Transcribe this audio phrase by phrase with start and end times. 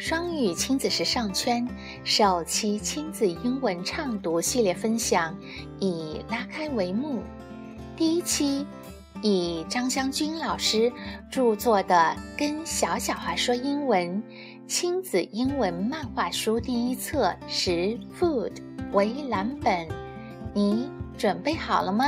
[0.00, 1.68] 双语亲子时尚圈
[2.04, 5.36] 首期亲子英文畅读系列分享
[5.78, 7.22] 已拉开帷幕。
[7.98, 8.66] 第一期
[9.20, 10.90] 以张香君老师
[11.30, 11.94] 著作的
[12.38, 14.16] 《跟小小孩说英文》
[14.66, 18.52] 亲子英文漫画书第一册十 Food
[18.92, 19.86] 为蓝本，
[20.54, 20.88] 你
[21.18, 22.06] 准备好了吗？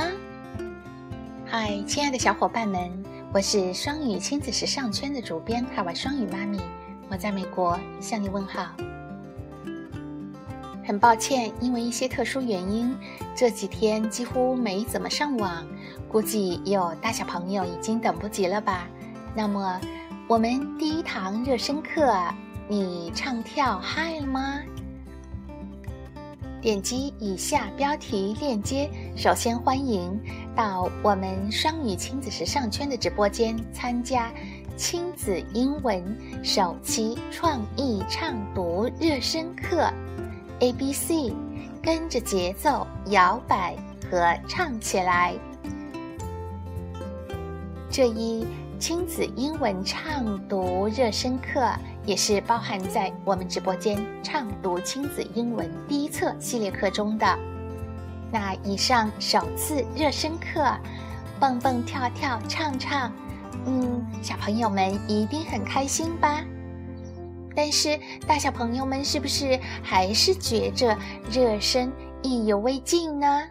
[1.44, 2.90] 嗨，亲爱的小伙伴们，
[3.34, 6.58] 我是双语亲子时尚圈的主编海外双语妈咪。
[7.12, 8.70] 我在美国向你问好。
[10.82, 12.96] 很抱歉，因为一些特殊原因，
[13.36, 15.62] 这几天几乎没怎么上网，
[16.10, 18.88] 估计有大小朋友已经等不及了吧？
[19.36, 19.78] 那么，
[20.26, 22.10] 我们第一堂热身课，
[22.66, 24.62] 你唱跳嗨了吗？
[26.62, 30.18] 点击以下标题链接，首先欢迎
[30.56, 34.32] 到我们双语亲子时尚圈的直播间参加。
[34.82, 36.02] 亲子英文
[36.42, 39.88] 首期创意唱读热身课
[40.58, 41.32] ，A B C，
[41.80, 43.76] 跟着节奏摇摆
[44.10, 45.34] 和唱起来。
[47.88, 48.44] 这一
[48.80, 51.64] 亲子英文唱读热身课
[52.04, 57.38] 也是包含在我们直播间唱读亲子英文第一册系列课中的。
[58.32, 60.76] 那以上首次热身课，
[61.38, 63.12] 蹦蹦跳跳唱唱。
[63.66, 66.44] 嗯，小朋友们一定很开心吧？
[67.54, 70.96] 但是大小朋友们是不是还是觉着
[71.30, 73.48] 热身意犹未尽呢？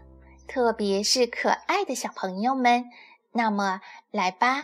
[0.48, 2.86] 特别是可爱的小朋友们，
[3.32, 3.80] 那么
[4.12, 4.64] 来吧，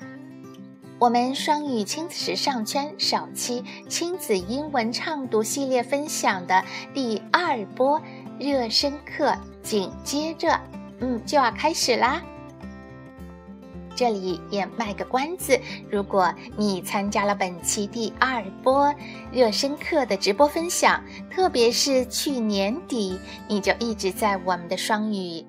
[1.00, 8.02] 我们双语亲子时尚圈首期亲子英文畅读系列分享的第二波
[8.40, 10.60] 热身课，紧接着，
[11.00, 12.22] 嗯，就要开始啦。
[13.98, 15.60] 这里也卖个关子，
[15.90, 18.94] 如果你参加了本期第二波
[19.32, 25.44] 热身课的直播分享，特别是去年底，你就一直在我们的双语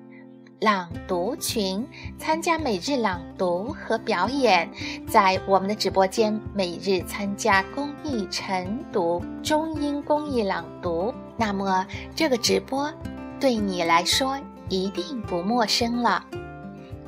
[0.61, 4.67] 朗读群参加每日朗读和表演，
[5.07, 12.91] 在我们的直播间每日参加公益晨读、中英公益朗读，那么这个直播
[13.39, 14.39] 对你来说
[14.69, 16.25] 一定不陌生了，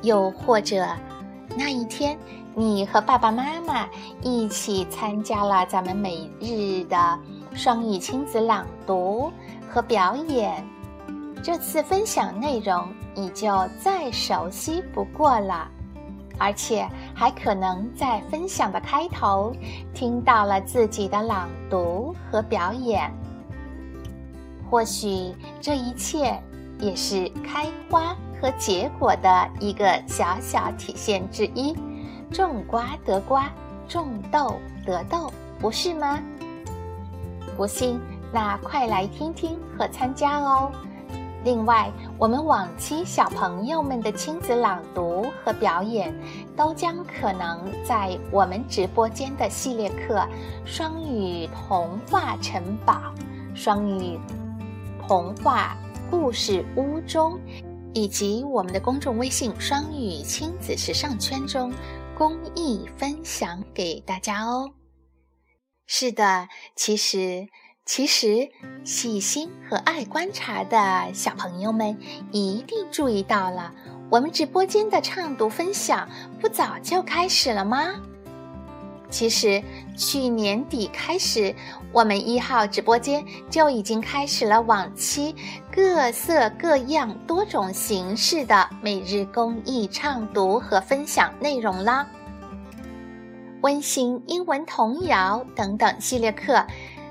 [0.02, 0.86] 又或者。
[1.56, 2.18] 那一天，
[2.54, 3.86] 你和爸爸妈妈
[4.22, 7.18] 一起参加了咱们每日的
[7.54, 9.30] 双语亲子朗读
[9.68, 10.64] 和表演，
[11.42, 15.68] 这次分享内容你就再熟悉不过了，
[16.38, 19.54] 而且还可能在分享的开头
[19.92, 23.12] 听到了自己的朗读和表演。
[24.70, 26.42] 或许这一切
[26.80, 28.16] 也是开花。
[28.42, 31.76] 和结果的一个小小体现之一，
[32.32, 33.48] 种瓜得瓜，
[33.86, 36.20] 种豆得豆，不是吗？
[37.56, 38.00] 不信，
[38.32, 40.72] 那快来听听和参加哦。
[41.44, 41.88] 另外，
[42.18, 46.12] 我们往期小朋友们的亲子朗读和表演，
[46.56, 50.16] 都将可能在我们直播间的系列课
[50.64, 52.94] 《双语童话城堡》
[53.54, 54.18] 《双语
[55.06, 55.76] 童话
[56.10, 57.38] 故事屋》中。
[57.94, 61.72] 以及我们的公众微信“双语亲子时尚圈”中
[62.16, 64.72] 公益分享给大家哦。
[65.86, 67.46] 是的，其实
[67.84, 68.48] 其实
[68.84, 71.98] 细心和爱观察的小朋友们
[72.30, 73.74] 一定注意到了，
[74.10, 76.08] 我们直播间的畅读分享
[76.40, 77.94] 不早就开始了吗？
[79.12, 79.62] 其实
[79.94, 81.54] 去年底开始，
[81.92, 85.36] 我们一号直播间就已经开始了往期
[85.70, 92.06] 各色各样、多种形式的每日公益畅读和分享内容啦。
[93.60, 96.66] 温馨英文童谣等等系列课，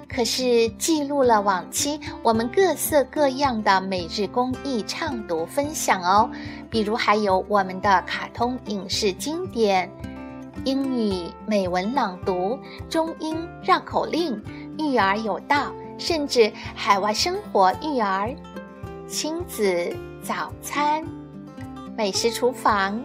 [0.09, 6.29] 可是记录了往期我们各色各样的每日公益畅读分享哦。
[6.69, 9.89] 比如还有我们的卡通影视经典。
[10.65, 12.59] 英语美文朗读、
[12.89, 14.41] 中英绕口令、
[14.77, 18.33] 育儿有道，甚至海外生活育儿、
[19.07, 21.03] 亲子早餐、
[21.97, 23.01] 美食厨房、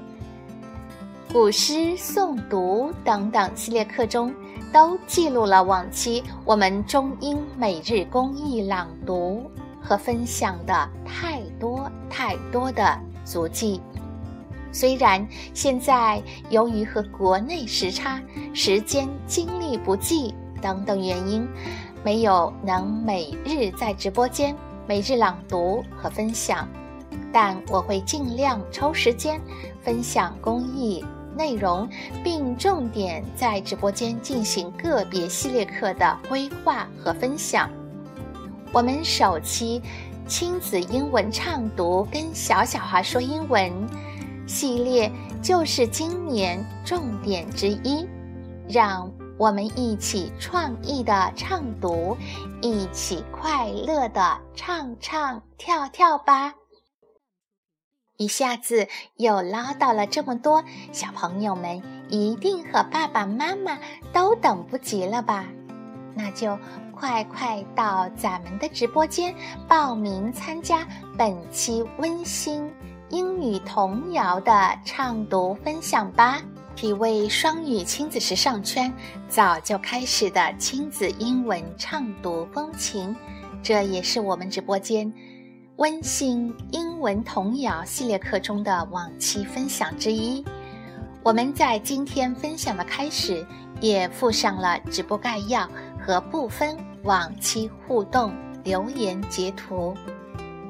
[1.32, 4.34] 古诗诵读等等系列课中，
[4.72, 9.50] 都记录了往期我们中英每日公益朗读
[9.80, 13.80] 和分享的太多太多的足迹。
[14.76, 18.20] 虽然现在由于和国内时差、
[18.52, 21.48] 时间、精力不济等等原因，
[22.04, 24.54] 没有能每日在直播间
[24.86, 26.68] 每日朗读和分享，
[27.32, 29.40] 但我会尽量抽时间
[29.82, 31.02] 分享公益
[31.34, 31.88] 内容，
[32.22, 37.70] 并重点在直播间进行个别系列课的规划和分享。
[38.74, 39.80] 我们首期
[40.26, 43.72] 亲子英文畅读跟小小孩说英文
[44.46, 45.10] 系列
[45.42, 48.08] 就是今年重点之一，
[48.68, 52.16] 让我们一起创意的畅读，
[52.62, 56.54] 一起快乐的唱唱跳跳吧。
[58.16, 63.78] 一下子又唠叨了这么多，小朋友们一定和爸爸妈妈
[64.12, 65.44] 都等不及了吧？
[66.14, 66.58] 那就。
[66.98, 69.34] 快快到咱们的直播间
[69.68, 70.88] 报名参加
[71.18, 72.72] 本期温馨
[73.10, 74.52] 英语童谣的
[74.84, 76.42] 畅读分享吧！
[76.74, 78.92] 体味双语亲子时尚圈
[79.28, 83.14] 早就开始的亲子英文畅读风情，
[83.62, 85.12] 这也是我们直播间
[85.76, 90.44] 温馨英文童谣系列课中的往期分享之一。
[91.22, 93.46] 我们在今天分享的开始
[93.80, 95.68] 也附上了直播概要。
[95.98, 98.32] 和部分往期互动
[98.62, 99.92] 留言截图，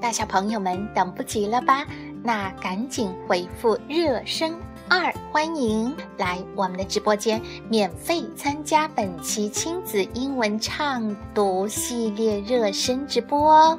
[0.00, 1.84] 大小朋友们等不及了吧？
[2.22, 4.54] 那赶紧回复热身
[4.88, 13.78] 二，欢迎来我们的直播间免费参加本期亲子英文唱读系列热身直播哦！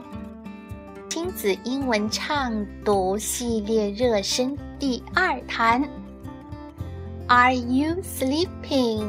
[1.10, 2.54] 亲子英文唱
[2.84, 5.82] 读系列热身第二弹
[7.28, 9.06] ，Are you sleeping？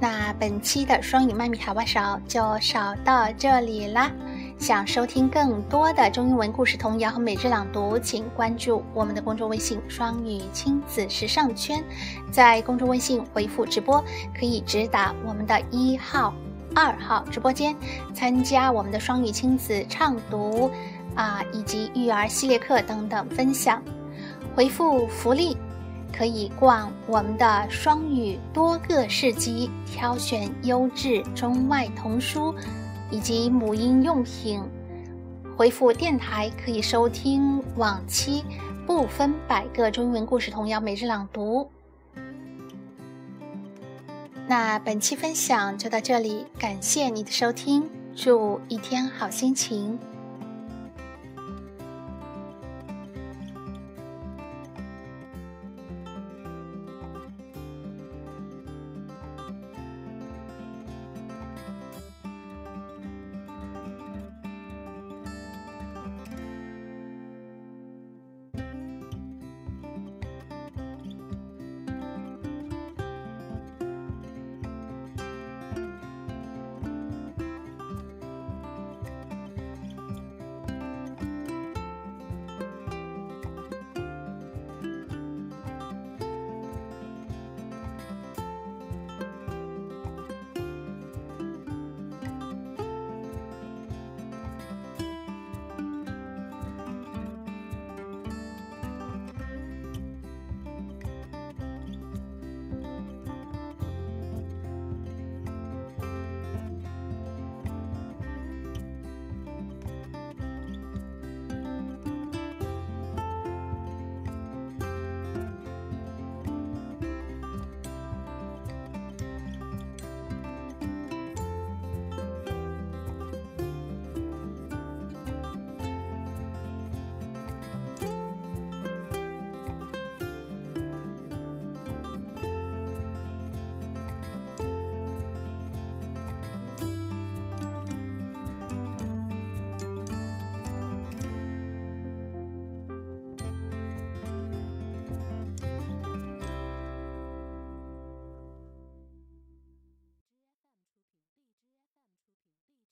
[0.00, 4.10] 那本期的双语妈咪淘宝少就少到这里啦！
[4.58, 11.84] 想收听更多的中英文故事、童谣和每日朗读，请关注我们的公众微信“双语亲子时尚圈”。
[12.32, 14.02] 在公众微信回复“直播”，
[14.38, 16.32] 可以直达我们的一号、
[16.74, 17.76] 二号直播间，
[18.14, 20.70] 参加我们的双语亲子畅读
[21.14, 23.82] 啊，以及育儿系列课等等分享。
[24.54, 25.56] 回复福利。
[26.16, 32.54] 可以逛我们的双语多个市集，挑选优质中外童书
[33.14, 34.60] 以及母婴用品。
[35.56, 38.42] 回复电台可以收听往期
[38.84, 41.70] 不分百个中文故事童谣每日朗读。
[44.48, 49.96] 那本期分享就到这里，感谢你的收听，祝一天好心情。